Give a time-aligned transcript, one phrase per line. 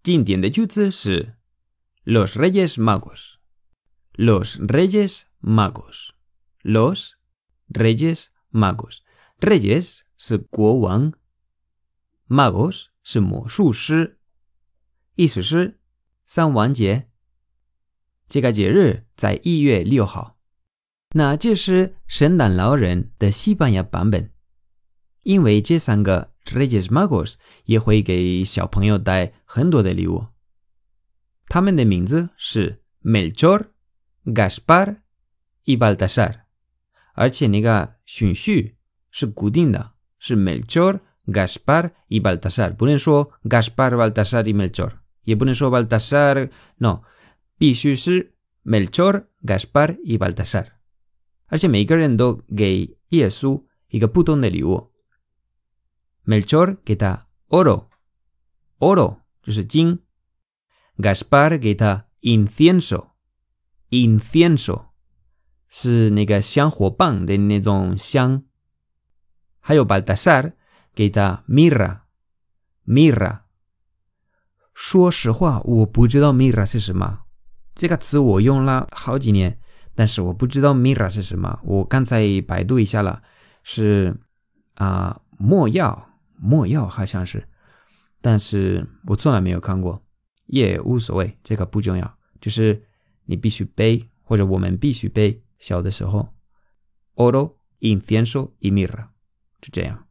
[0.04, 1.34] 今天的句子是
[2.04, 3.38] Los Reyes Magos.
[4.14, 6.12] Los Reyes Magos.
[6.62, 7.18] Los
[7.68, 9.02] Reyes Magos.
[9.40, 11.14] Reyes 是国王
[12.28, 14.20] ，Magos 是魔术师，
[15.16, 15.80] 意思是
[16.24, 17.10] 三王节。
[18.28, 20.38] 这个节日在一月六号。
[21.12, 24.32] 那这是圣诞老人的西班牙版本。
[25.24, 30.28] 因为这三个 Reyes Magos 也会给小朋友带很多的礼物。
[31.48, 33.70] 他们的名字是 Melchor、
[34.26, 35.02] Gaspar、
[35.66, 36.42] Ibaltasar，
[37.14, 38.78] 而且那个顺序
[39.10, 39.95] 是固定的，
[40.25, 47.03] 是 Melchor、Gaspar y Baltasar，不能说 Gaspar、Baltasar y Melchor，也不能说 Baltasar，no，
[47.57, 50.67] 必须是 Melchor、Gaspar y Baltasar。
[51.47, 54.93] 而且每个人都给耶稣一个不同的礼物。
[56.25, 59.99] Melchor 给他 oro，oro 就是金；
[60.97, 64.91] Gaspar 给他 incienso，incienso
[65.67, 68.45] 是那个香火棒的那种香；
[69.68, 70.54] 还有 Baltasar
[70.94, 73.40] 给他 mirra，mirra。
[74.76, 77.22] 说实话，我不知道 mirra 是什么。
[77.74, 79.60] 这个词我用了好几年，
[79.96, 81.60] 但是我不知道 mirra 是什么。
[81.64, 83.24] 我刚才百度一下了，
[83.64, 84.16] 是
[84.76, 86.12] 啊，墨药。
[86.38, 87.48] 墨药好像是，
[88.22, 90.06] 但是我从来没有看过，
[90.46, 92.18] 也无所谓，这个不重要。
[92.40, 92.84] 就是
[93.24, 95.42] 你必须背，或者我们必须背。
[95.58, 96.36] 小的时候
[97.16, 99.08] ，oro, incienso y mirra，
[99.62, 100.08] 就这样。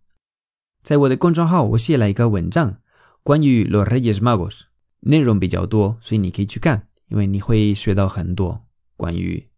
[0.82, 2.80] 在我的公众号，我写了一个文章，
[3.22, 4.62] 关于 los Reyes Magos，
[5.00, 8.66] 内容比较多，所以你可以去看，因为你会学到很多
[8.96, 9.48] 关于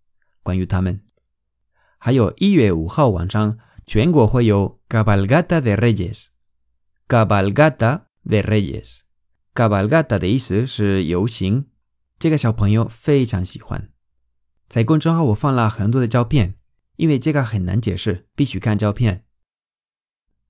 [0.42, 1.02] 关于他们。
[1.98, 6.26] 还有一月五号晚上，全国会有 cabalgata de Reyes。
[7.08, 11.66] Cabalgata de Reyes，Cabalgata 的意思是游行。
[12.18, 13.90] 这个小朋友非常喜欢。
[14.68, 16.54] 在公众号我放了很多的照片，
[16.96, 19.25] 因为这个很难解释，必须看照片。